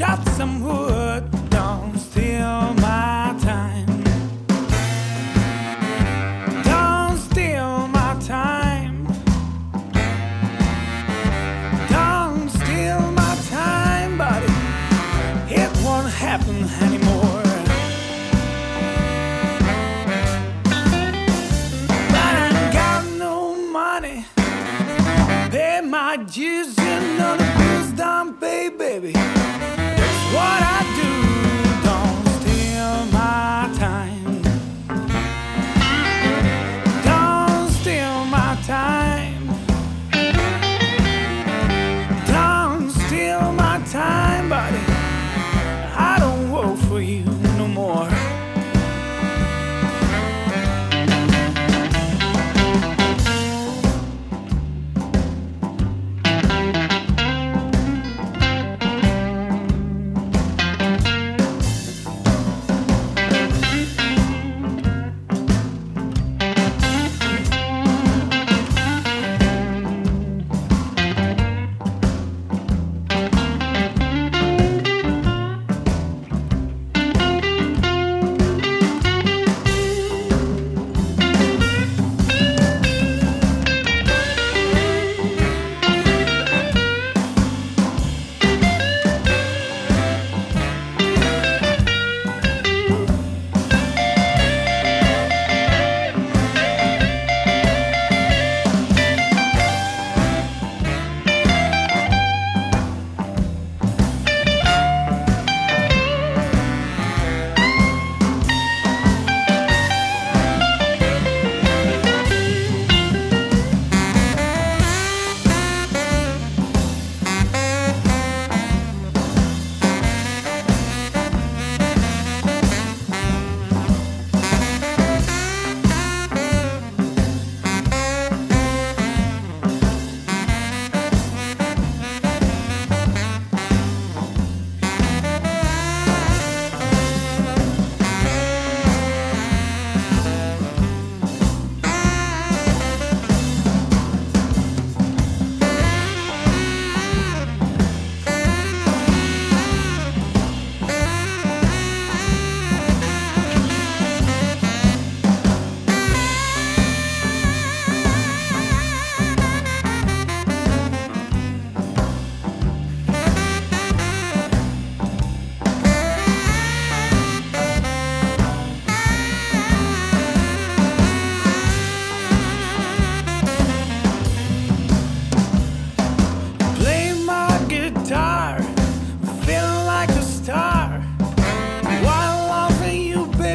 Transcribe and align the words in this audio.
chop 0.00 0.26
some 0.30 0.62
wood. 0.62 0.99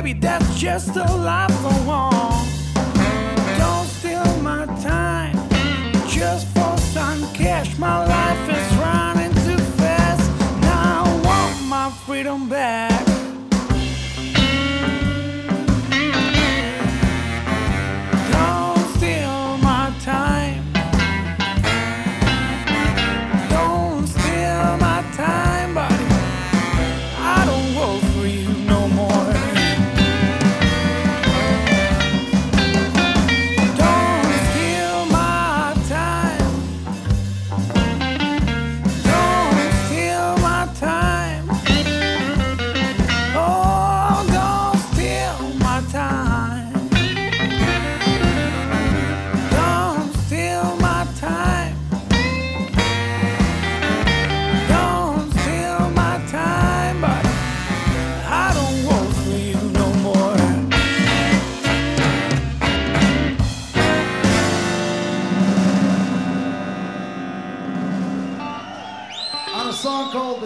baby, 0.05 0.19
that's 0.19 0.59
just 0.59 0.93
the 0.93 1.03
life 1.03 1.51
I 1.65 1.85
want. 1.85 2.47
Don't 3.57 3.87
steal 3.87 4.41
my 4.41 4.65
time 4.81 5.35
just 6.07 6.47
for 6.53 6.77
some 6.77 7.33
cash. 7.33 7.77
My 7.79 8.05
life. 8.05 8.34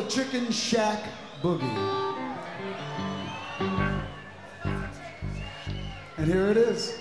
Chicken 0.09 0.51
Shack 0.51 1.03
Boogie. 1.44 2.15
And 6.17 6.25
here 6.25 6.50
it 6.50 6.57
is. 6.57 6.99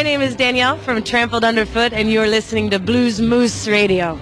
My 0.00 0.04
name 0.04 0.22
is 0.22 0.34
Danielle 0.34 0.78
from 0.78 1.02
Trampled 1.02 1.44
Under 1.44 1.66
Foot, 1.66 1.92
and 1.92 2.10
you're 2.10 2.26
listening 2.26 2.70
to 2.70 2.78
Blues 2.78 3.20
Moose 3.20 3.68
Radio. 3.68 4.18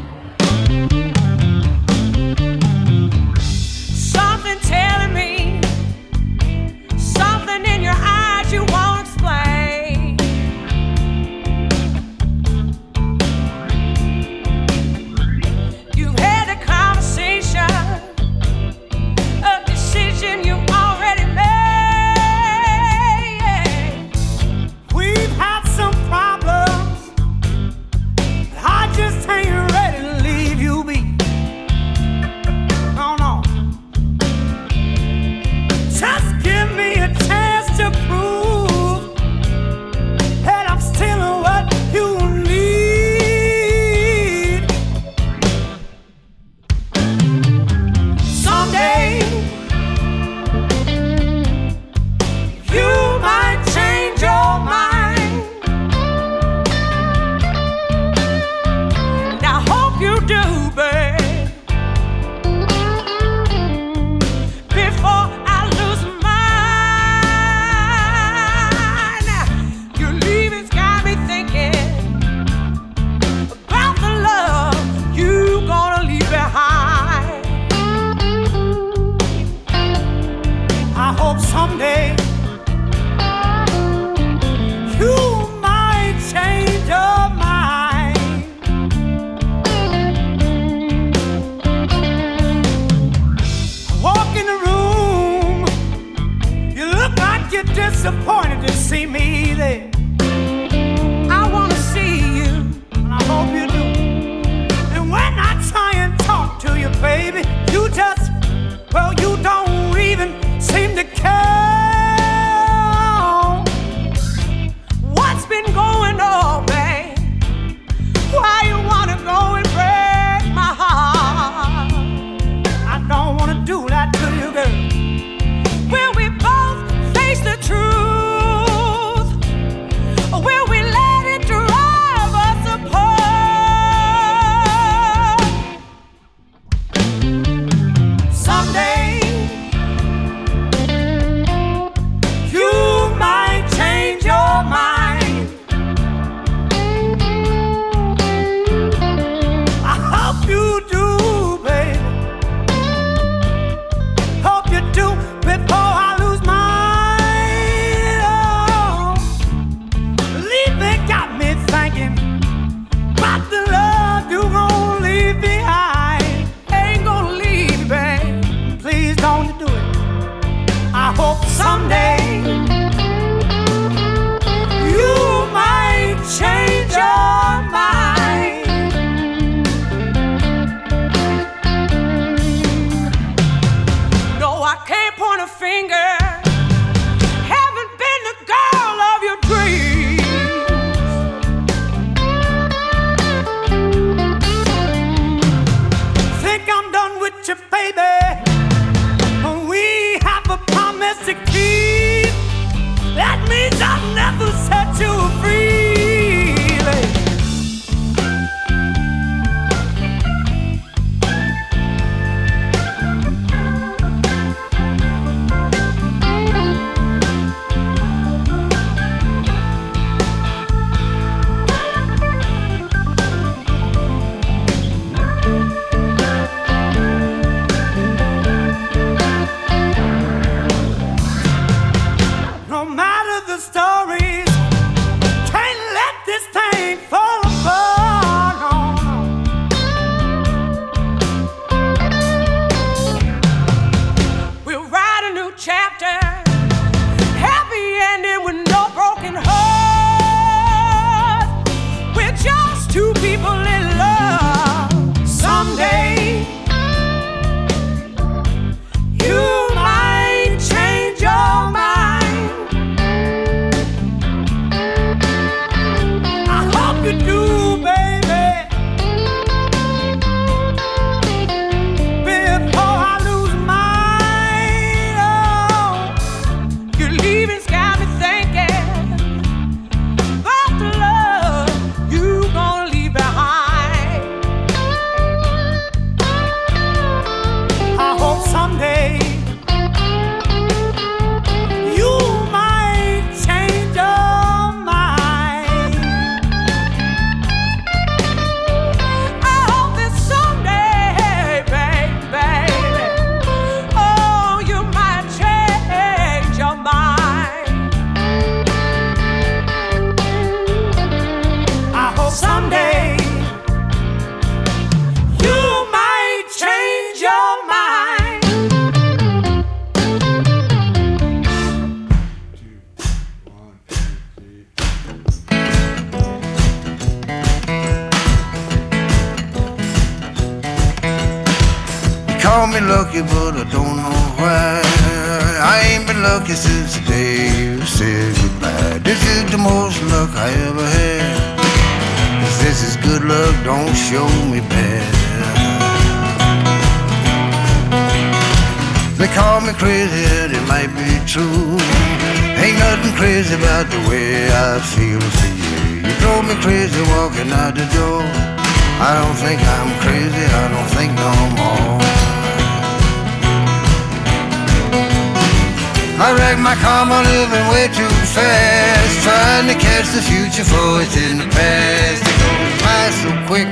I'm 366.88 367.11
living 367.11 367.66
way 367.68 367.87
too 367.88 368.09
fast, 368.33 369.23
trying 369.23 369.66
to 369.68 369.75
catch 369.75 370.09
the 370.16 370.23
future 370.23 370.64
for 370.64 371.02
it's 371.02 371.16
in 371.16 371.37
the 371.37 371.49
past. 371.52 372.23
It 372.25 372.37
goes 372.40 372.75
by 372.83 373.04
so 373.21 373.30
quick, 373.47 373.68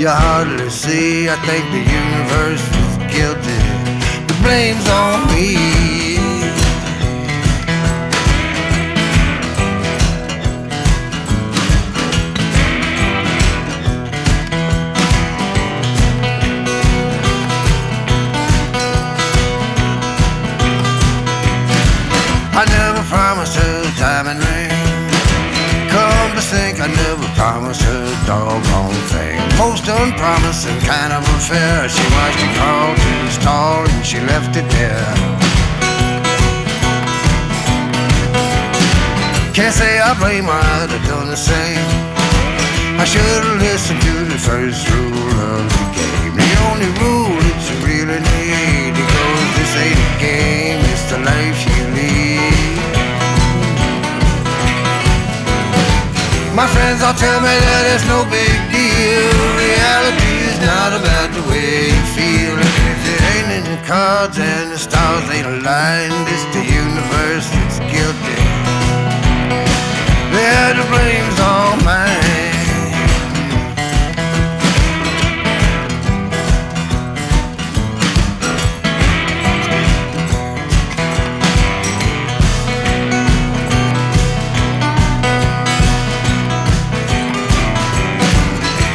you 0.00 0.08
hardly 0.08 0.70
see. 0.70 1.28
I 1.28 1.36
think 1.44 1.64
the 1.76 1.84
universe 1.84 2.64
is 2.82 2.94
guilty. 3.12 3.60
The 4.26 4.36
blame's 4.42 4.88
on 4.88 5.28
me. 5.34 5.95
doggone 28.26 29.00
thing. 29.14 29.38
Most 29.56 29.86
unpromising 29.86 30.80
kind 30.82 31.12
of 31.12 31.22
affair. 31.38 31.88
She 31.88 32.02
watched 32.18 32.42
it 32.42 32.52
crawl 32.58 32.94
to 32.94 33.12
the 33.24 33.30
stall 33.30 33.88
and 33.88 34.04
she 34.04 34.18
left 34.20 34.56
it 34.56 34.68
there. 34.74 35.06
Can't 39.54 39.72
say 39.72 40.00
I 40.00 40.12
blame 40.18 40.44
her, 40.44 40.62
I'd 40.76 40.90
have 40.90 41.06
done 41.08 41.28
the 41.28 41.36
same. 41.36 41.86
I 42.98 43.04
should 43.04 43.22
have 43.22 43.60
listened 43.62 44.02
to 44.02 44.14
the 44.26 44.38
first 44.38 44.90
rule 44.90 45.36
of 45.54 45.64
the 45.70 45.86
game. 45.94 46.34
The 46.34 46.52
only 46.68 46.90
rule 47.00 47.38
that 47.46 47.60
you 47.64 47.76
really 47.86 48.20
need 48.20 48.92
because 48.92 49.48
this 49.56 49.72
ain't 49.80 50.00
a 50.02 50.12
game, 50.18 50.80
it's 50.92 51.06
the 51.08 51.18
life 51.22 51.60
you 51.64 51.75
My 56.56 56.66
friends 56.66 57.02
all 57.02 57.12
tell 57.12 57.36
me 57.44 57.52
that 57.52 57.84
it's 57.92 58.08
no 58.08 58.24
big 58.32 58.56
deal. 58.72 59.28
Reality 59.60 60.34
is 60.48 60.56
not 60.64 60.96
about 60.96 61.28
the 61.36 61.44
way 61.52 61.92
you 61.92 62.04
feel. 62.16 62.56
And 62.56 62.76
if 62.96 63.00
it 63.12 63.20
ain't 63.36 63.50
in 63.60 63.64
the 63.76 63.80
cards 63.84 64.40
and 64.40 64.72
the 64.72 64.80
stars 64.80 65.28
ain't 65.36 65.44
aligned, 65.44 66.16
it's 66.32 66.48
the 66.56 66.64
universe 66.64 67.44
that's 67.52 67.76
guilty. 67.92 68.40
Yeah, 70.32 70.72
the 70.80 70.88
blame's 70.88 71.38
all 71.44 71.76
mine. 71.84 72.05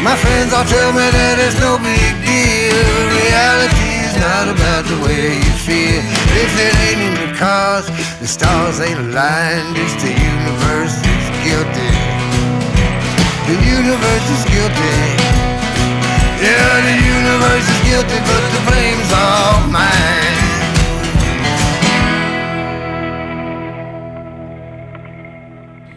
My 0.01 0.15
friends 0.15 0.51
all 0.51 0.65
tell 0.65 0.91
me 0.97 1.05
that 1.13 1.37
it's 1.37 1.61
no 1.61 1.77
big 1.77 2.13
deal. 2.25 2.73
Reality 3.21 4.01
is 4.01 4.17
not 4.17 4.49
about 4.49 4.89
the 4.89 4.97
way 4.97 5.37
you 5.37 5.53
feel. 5.61 6.01
If 6.41 6.49
it 6.57 6.73
ain't 6.89 7.01
in 7.05 7.13
the 7.21 7.29
cause, 7.37 7.85
the 8.17 8.25
stars 8.25 8.81
ain't 8.81 8.97
aligned. 8.97 9.77
It's 9.77 9.93
the 10.01 10.09
universe 10.09 10.97
that's 11.05 11.29
guilty. 11.45 11.93
The 13.45 13.57
universe 13.61 14.25
is 14.25 14.43
guilty. 14.49 14.97
Yeah, 16.41 16.81
the 16.81 16.97
universe 16.97 17.67
is 17.69 17.81
guilty, 17.85 18.17
but 18.25 18.41
the 18.57 18.61
blame's 18.73 19.11
all 19.13 19.69
mine. 19.69 20.41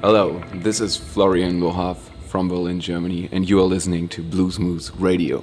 Hello, 0.04 0.44
this 0.60 0.84
is 0.84 0.94
Florian 0.94 1.58
Lohav 1.58 1.96
from 2.34 2.48
Berlin, 2.48 2.80
Germany, 2.80 3.28
and 3.30 3.48
you 3.48 3.60
are 3.60 3.62
listening 3.62 4.08
to 4.08 4.20
Blues 4.20 4.58
Moose 4.58 4.90
Radio. 4.96 5.40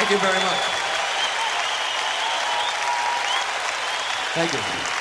Thank 0.00 0.12
you 0.12 0.18
very 0.18 0.42
much. 0.42 0.56
Thank 4.32 4.52
you. 4.54 4.99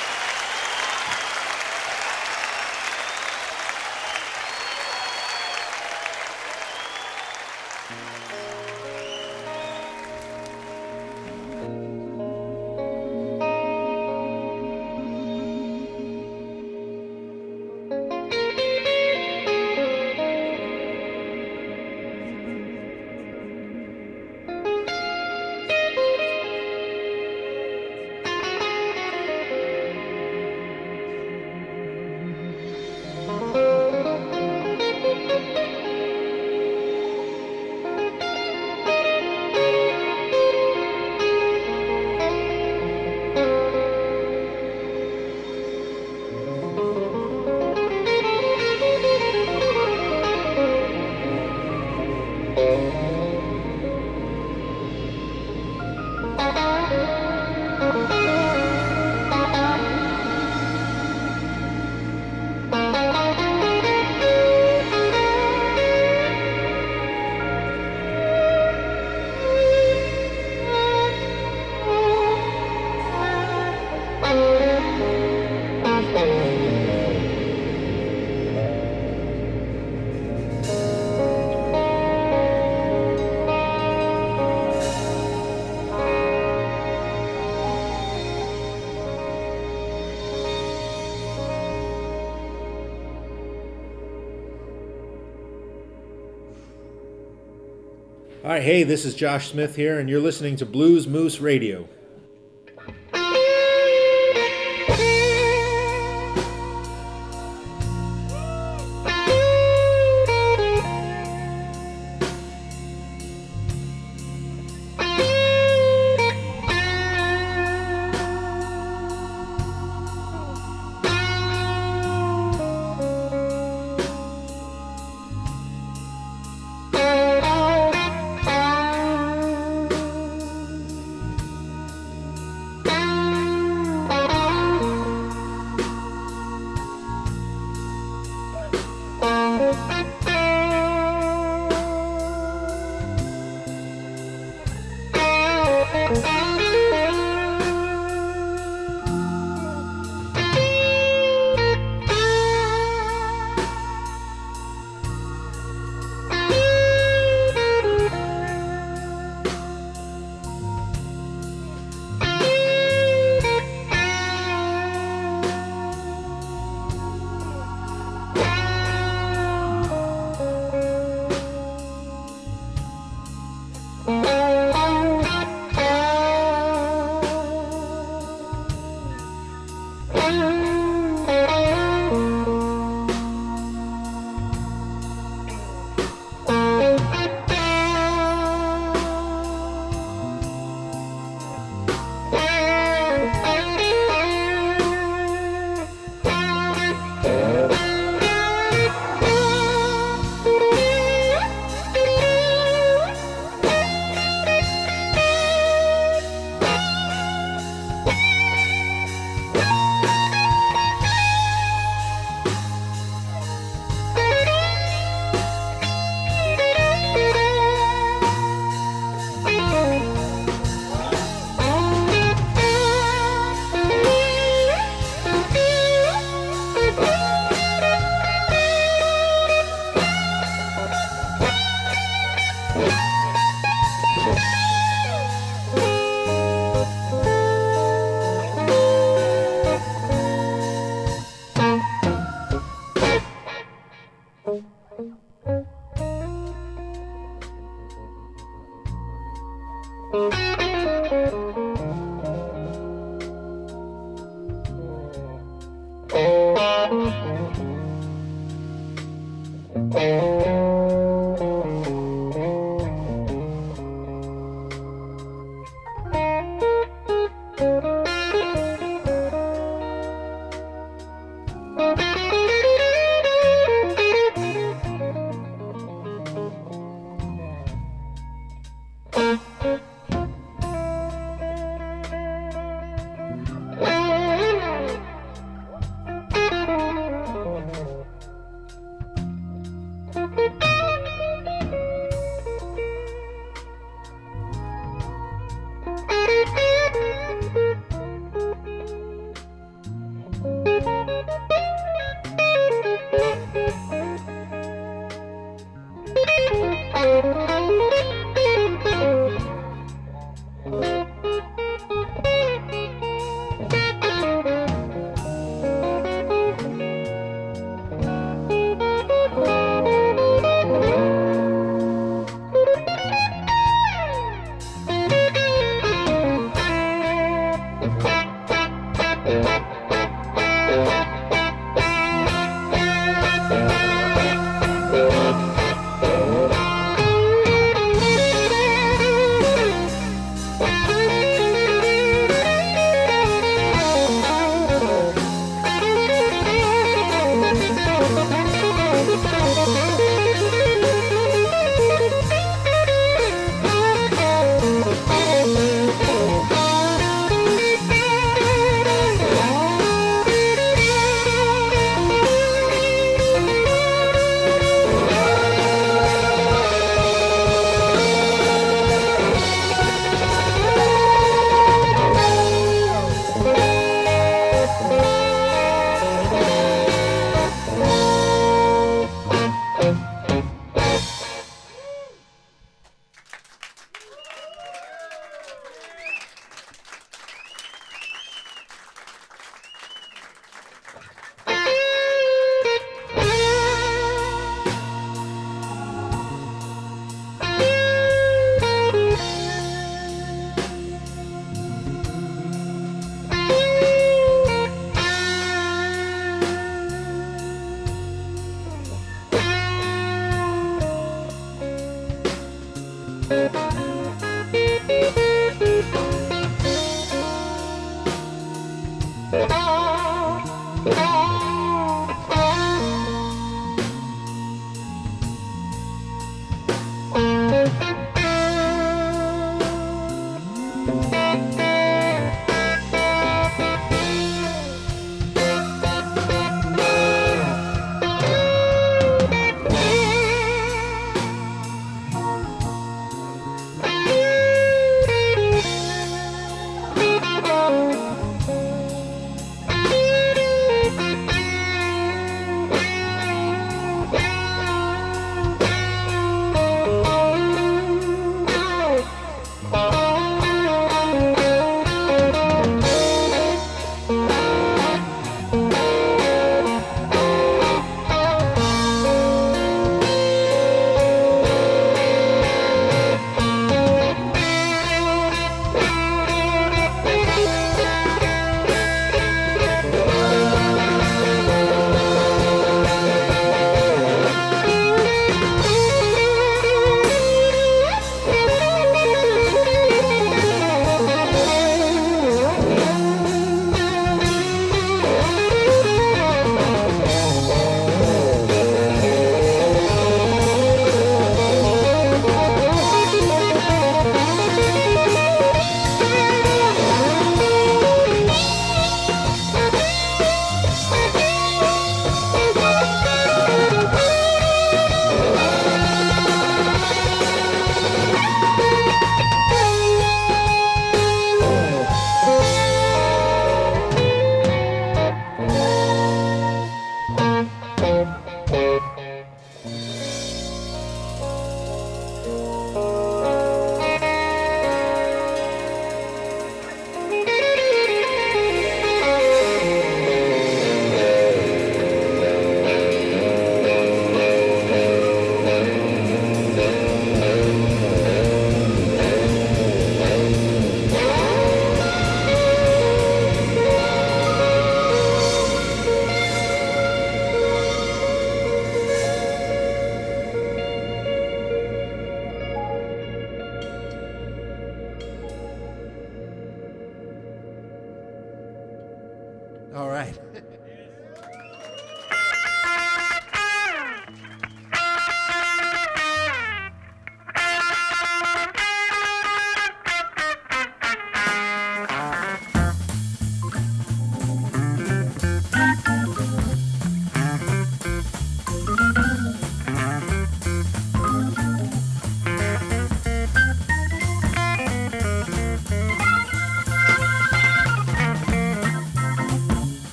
Right, 98.60 98.66
hey, 98.66 98.84
this 98.84 99.06
is 99.06 99.16
Josh 99.16 99.52
Smith 99.52 99.78
here, 99.78 100.02
and 100.02 100.10
you're 100.10 100.20
listening 100.20 100.58
to 100.58 100.66
Blues 100.66 101.08
Moose 101.08 101.40
Radio. 101.40 101.88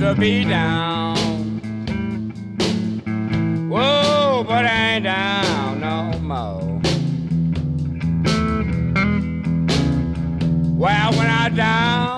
To 0.00 0.14
be 0.14 0.44
down. 0.44 1.14
Whoa, 3.68 4.42
but 4.48 4.64
I 4.64 4.94
ain't 4.94 5.04
down 5.04 5.80
no 5.80 6.18
more. 6.20 6.80
Well, 10.74 11.12
when 11.12 11.26
I 11.26 11.50
down 11.50 12.09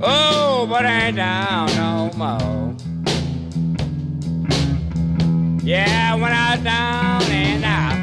Oh, 0.00 0.64
but 0.70 0.86
I 0.86 1.06
ain't 1.06 1.16
down 1.16 1.66
no 1.76 2.10
more. 2.16 2.76
Yeah, 5.64 6.14
when 6.14 6.32
I 6.32 6.54
was 6.54 6.64
down 6.64 7.22
and 7.24 7.64
out. 7.64 7.98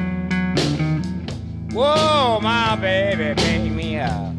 Whoa, 1.74 2.39
my 2.41 2.76
baby, 2.76 3.34
pick 3.41 3.72
me 3.72 4.00
up. 4.00 4.34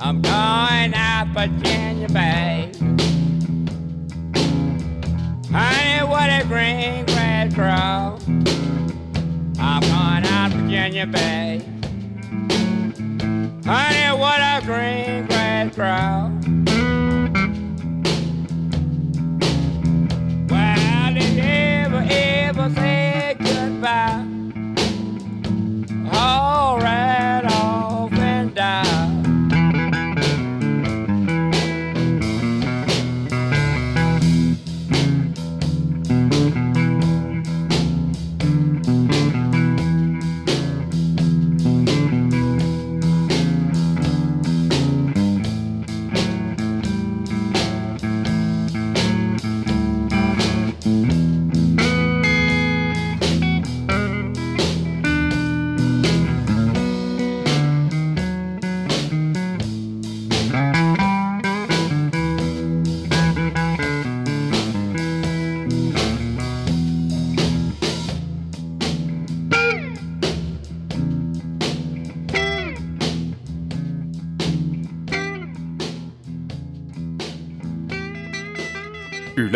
I'm 0.00 0.22
going 0.22 0.94
out 0.94 1.26
Virginia 1.34 2.08
Bay. 2.08 2.70
Honey, 5.50 6.08
what 6.08 6.30
a 6.30 6.44
green 6.46 7.04
grass 7.06 7.52
grow. 7.54 8.18
I'm 9.60 9.80
going 9.80 10.24
out 10.32 10.52
Virginia 10.52 11.04
Bay. 11.04 11.67
Green 14.68 15.26
grass 15.26 15.74
grow. 15.74 16.37